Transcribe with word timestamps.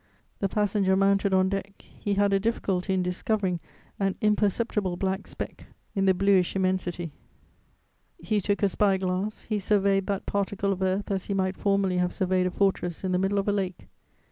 The 0.39 0.49
passenger 0.49 0.95
mounted 0.95 1.31
on 1.31 1.47
deck: 1.49 1.79
he 1.79 2.15
had 2.15 2.33
a 2.33 2.39
difficulty 2.39 2.91
in 2.95 3.03
discovering 3.03 3.59
an 3.99 4.15
imperceptible 4.19 4.97
black 4.97 5.27
speck 5.27 5.67
in 5.93 6.05
the 6.07 6.15
bluish 6.15 6.55
immensity; 6.55 7.11
he 8.17 8.41
took 8.41 8.63
a 8.63 8.69
spy 8.69 8.97
glass: 8.97 9.43
he 9.43 9.59
surveyed 9.59 10.07
that 10.07 10.25
particle 10.25 10.73
of 10.73 10.81
earth 10.81 11.11
as 11.11 11.25
he 11.25 11.35
might 11.35 11.55
formerly 11.55 11.97
have 11.97 12.15
surveyed 12.15 12.47
a 12.47 12.49
fortress 12.49 13.03
in 13.03 13.11
the 13.11 13.19
middle 13.19 13.37
of 13.37 13.47
a 13.47 13.51
lake. 13.51 13.89